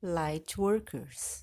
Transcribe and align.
Lightworkers. 0.00 1.42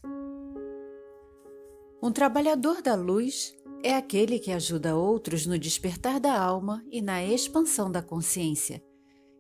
Um 2.01 2.09
trabalhador 2.09 2.81
da 2.81 2.95
luz 2.95 3.53
é 3.83 3.93
aquele 3.93 4.39
que 4.39 4.49
ajuda 4.49 4.95
outros 4.95 5.45
no 5.45 5.59
despertar 5.59 6.21
da 6.21 6.39
alma 6.39 6.81
e 6.89 7.01
na 7.01 7.21
expansão 7.21 7.91
da 7.91 8.01
consciência, 8.01 8.81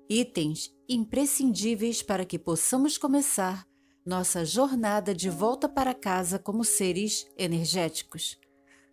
itens 0.09 0.75
imprescindíveis 0.89 2.03
para 2.03 2.25
que 2.25 2.37
possamos 2.37 2.97
começar 2.97 3.65
nossa 4.05 4.43
jornada 4.43 5.15
de 5.15 5.29
volta 5.29 5.69
para 5.69 5.93
casa 5.93 6.37
como 6.37 6.65
seres 6.65 7.25
energéticos. 7.37 8.37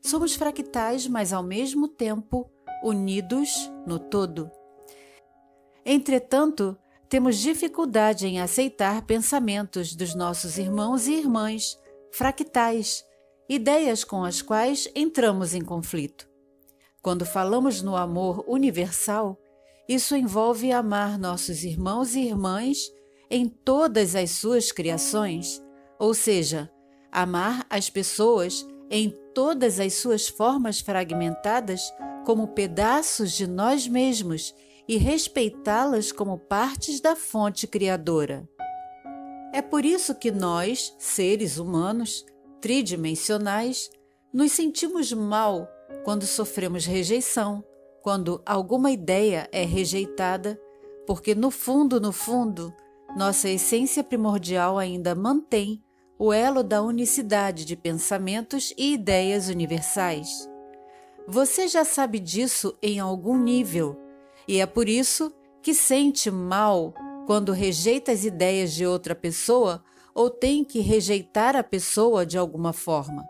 Somos 0.01 0.37
fractais, 0.37 1.09
mas 1.09 1.33
ao 1.33 1.43
mesmo 1.43 1.89
tempo 1.89 2.49
unidos 2.85 3.69
no 3.85 3.99
todo. 3.99 4.49
Entretanto, 5.85 6.79
temos 7.13 7.37
dificuldade 7.37 8.27
em 8.27 8.41
aceitar 8.41 9.03
pensamentos 9.03 9.95
dos 9.95 10.15
nossos 10.15 10.57
irmãos 10.57 11.07
e 11.07 11.13
irmãs 11.13 11.79
fractais, 12.11 13.05
ideias 13.47 14.03
com 14.03 14.25
as 14.25 14.41
quais 14.41 14.89
entramos 14.97 15.53
em 15.53 15.61
conflito. 15.61 16.27
Quando 17.03 17.27
falamos 17.27 17.83
no 17.83 17.97
amor 17.97 18.43
universal, 18.49 19.39
isso 19.87 20.17
envolve 20.17 20.73
amar 20.73 21.19
nossos 21.19 21.65
irmãos 21.65 22.15
e 22.15 22.21
irmãs 22.21 22.91
em 23.31 23.47
todas 23.47 24.15
as 24.15 24.31
suas 24.31 24.73
criações, 24.73 25.63
ou 25.99 26.15
seja, 26.15 26.73
amar 27.13 27.67
as 27.69 27.91
pessoas 27.91 28.67
em 28.91 29.11
todas 29.35 29.79
as 29.79 29.93
suas 29.93 30.29
formas 30.29 30.81
fragmentadas 30.81 31.83
como 32.25 32.49
pedaços 32.49 33.33
de 33.33 33.47
nós 33.47 33.87
mesmos 33.87 34.55
e 34.89 34.97
respeitá-las 34.97 36.11
como 36.13 36.39
partes 36.39 37.01
da 37.01 37.15
fonte 37.15 37.67
criadora. 37.67 38.49
É 39.53 39.61
por 39.61 39.85
isso 39.85 40.15
que 40.15 40.31
nós, 40.31 40.95
seres 40.99 41.59
humanos, 41.59 42.25
tridimensionais, 42.61 43.91
nos 44.33 44.53
sentimos 44.53 45.13
mal 45.13 45.69
quando 46.05 46.27
sofremos 46.27 46.87
rejeição, 46.87 47.63
quando 48.03 48.43
alguma 48.47 48.91
ideia 48.91 49.49
é 49.53 49.65
rejeitada, 49.65 50.61
porque 51.07 51.35
no 51.35 51.51
fundo, 51.51 52.01
no 52.01 52.13
fundo, 52.13 52.75
nossa 53.17 53.49
essência 53.49 54.03
primordial 54.03 54.79
ainda 54.79 55.15
mantém 55.15 55.83
o 56.19 56.33
elo 56.33 56.63
da 56.63 56.81
unicidade 56.81 57.65
de 57.65 57.77
pensamentos 57.77 58.73
e 58.79 58.95
ideias 58.95 59.49
universais. 59.49 60.49
Você 61.29 61.69
já 61.69 61.85
sabe 61.85 62.19
disso 62.19 62.77
em 62.83 62.99
algum 63.01 63.37
nível 63.37 63.99
e 64.47 64.61
é 64.61 64.67
por 64.67 64.89
isso 64.89 65.33
que 65.63 65.75
sente 65.75 66.31
mal 66.31 66.95
quando 67.27 67.53
rejeita 67.53 68.13
as 68.13 68.25
ideias 68.25 68.73
de 68.73 68.85
outra 68.85 69.15
pessoa 69.15 69.83
ou 70.15 70.29
tem 70.29 70.65
que 70.65 70.81
rejeitar 70.81 71.57
a 71.57 71.63
pessoa 71.63 72.27
de 72.27 72.37
alguma 72.37 72.73
forma. 72.73 73.25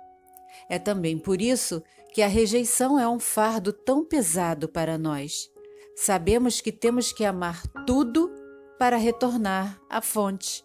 É 0.68 0.78
também 0.78 1.18
por 1.18 1.40
isso 1.40 1.82
que 2.12 2.22
a 2.22 2.26
rejeição 2.26 2.98
é 2.98 3.08
um 3.08 3.20
fardo 3.20 3.72
tão 3.72 4.04
pesado 4.04 4.68
para 4.68 4.98
nós. 4.98 5.50
Sabemos 5.94 6.60
que 6.60 6.72
temos 6.72 7.12
que 7.12 7.24
amar 7.24 7.62
tudo 7.86 8.30
para 8.78 8.96
retornar 8.96 9.80
à 9.88 10.00
fonte. 10.00 10.64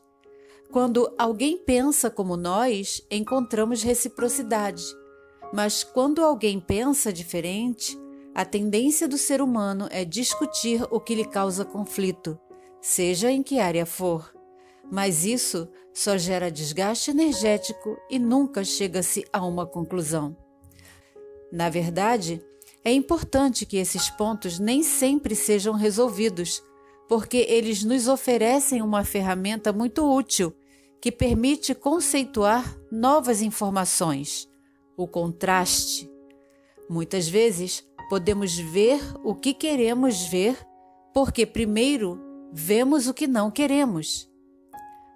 Quando 0.72 1.14
alguém 1.18 1.58
pensa 1.58 2.10
como 2.10 2.36
nós, 2.36 3.02
encontramos 3.10 3.84
reciprocidade. 3.84 4.84
Mas 5.54 5.84
quando 5.84 6.24
alguém 6.24 6.60
pensa 6.60 7.14
diferente, 7.14 7.98
a 8.38 8.46
tendência 8.46 9.08
do 9.08 9.18
ser 9.18 9.42
humano 9.42 9.88
é 9.90 10.06
discutir 10.06 10.86
o 10.92 11.00
que 11.00 11.16
lhe 11.16 11.26
causa 11.26 11.66
conflito, 11.66 12.40
seja 12.80 13.32
em 13.32 13.42
que 13.42 13.58
área 13.58 13.84
for. 13.84 14.32
Mas 14.92 15.26
isso 15.26 15.68
só 15.92 16.20
gera 16.20 16.52
desgaste 16.52 17.10
energético 17.10 17.98
e 18.08 18.20
nunca 18.20 18.64
chega-se 18.64 19.26
a 19.34 19.44
uma 19.44 19.66
conclusão. 19.66 20.38
Na 21.52 21.68
verdade, 21.68 22.40
é 22.86 22.94
importante 22.94 23.66
que 23.66 23.78
esses 23.78 24.08
pontos 24.12 24.60
nem 24.60 24.84
sempre 24.84 25.36
sejam 25.36 25.74
resolvidos, 25.74 26.62
porque 27.10 27.38
eles 27.38 27.84
nos 27.84 28.08
oferecem 28.08 28.84
uma 28.84 29.04
ferramenta 29.04 29.74
muito 29.74 30.06
útil 30.08 30.54
que 31.02 31.12
permite 31.12 31.74
conceituar 31.74 32.78
novas 32.92 33.42
informações, 33.42 34.48
o 34.96 35.08
contraste. 35.08 36.08
Muitas 36.88 37.28
vezes, 37.28 37.87
podemos 38.10 38.58
ver 38.58 39.02
o 39.24 39.36
que 39.36 39.54
queremos 39.54 40.26
ver, 40.26 40.58
porque 41.14 41.46
primeiro 41.46 42.20
vemos 42.52 43.08
o 43.08 43.14
que 43.14 43.28
não 43.28 43.52
queremos. 43.52 44.30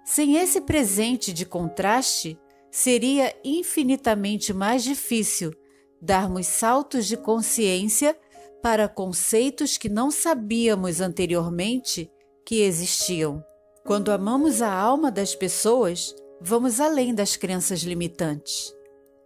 Sem 0.04 0.36
esse 0.36 0.60
presente 0.60 1.32
de 1.32 1.46
contraste, 1.46 2.38
seria 2.70 3.34
infinitamente 3.44 4.52
mais 4.52 4.82
difícil 4.82 5.52
darmos 6.00 6.46
saltos 6.46 7.06
de 7.06 7.16
consciência 7.16 8.18
para 8.62 8.88
conceitos 8.88 9.76
que 9.76 9.88
não 9.88 10.10
sabíamos 10.10 11.00
anteriormente 11.00 12.10
que 12.44 12.62
existiam. 12.62 13.44
Quando 13.84 14.10
amamos 14.10 14.62
a 14.62 14.72
alma 14.72 15.10
das 15.10 15.34
pessoas, 15.34 16.14
vamos 16.40 16.80
além 16.80 17.14
das 17.14 17.36
crenças 17.36 17.80
limitantes. 17.80 18.74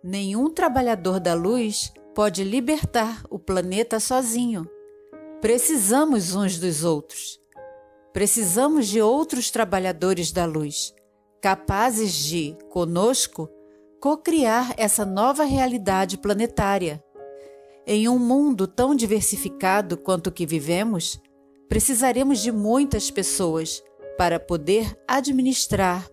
Nenhum 0.03 0.51
trabalhador 0.51 1.21
da 1.21 1.35
luz 1.35 1.93
pode 2.17 2.43
libertar 2.43 3.23
o 3.29 3.39
planeta 3.39 4.01
sozinho. 4.01 4.67
Precisamos 5.43 6.35
uns 6.35 6.59
dos 6.59 6.83
outros. 6.83 7.39
Precisamos 8.11 8.89
de 8.89 9.03
outros 9.03 9.51
trabalhadores 9.51 10.33
da 10.33 10.47
luz, 10.47 10.95
capazes 11.43 12.15
de, 12.15 12.57
conosco, 12.71 13.51
co-criar 14.01 14.73
essa 14.79 15.05
nova 15.05 15.45
realidade 15.45 16.17
planetária. 16.17 17.05
Em 17.87 18.09
um 18.09 18.19
mundo 18.19 18.67
tão 18.67 18.95
diversificado 18.95 19.99
quanto 19.99 20.29
o 20.29 20.33
que 20.33 20.47
vivemos, 20.47 21.21
precisaremos 21.69 22.39
de 22.39 22.51
muitas 22.51 23.11
pessoas 23.11 23.83
para 24.17 24.41
poder 24.41 24.99
administrar 25.07 26.09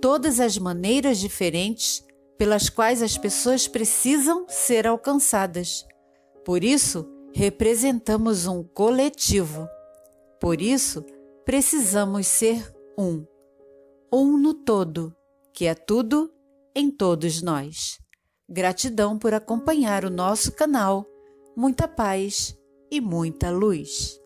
todas 0.00 0.40
as 0.40 0.56
maneiras 0.56 1.18
diferentes 1.18 2.02
pelas 2.42 2.68
quais 2.68 3.00
as 3.02 3.16
pessoas 3.16 3.68
precisam 3.68 4.46
ser 4.48 4.84
alcançadas. 4.84 5.86
Por 6.44 6.64
isso, 6.64 7.08
representamos 7.32 8.48
um 8.48 8.64
coletivo. 8.64 9.68
Por 10.40 10.60
isso, 10.60 11.04
precisamos 11.44 12.26
ser 12.26 12.74
um. 12.98 13.24
Um 14.12 14.36
no 14.36 14.54
todo, 14.54 15.14
que 15.54 15.66
é 15.66 15.74
tudo 15.76 16.34
em 16.74 16.90
todos 16.90 17.40
nós. 17.42 18.00
Gratidão 18.48 19.16
por 19.16 19.32
acompanhar 19.32 20.04
o 20.04 20.10
nosso 20.10 20.50
canal. 20.50 21.06
Muita 21.56 21.86
paz 21.86 22.58
e 22.90 23.00
muita 23.00 23.52
luz. 23.52 24.20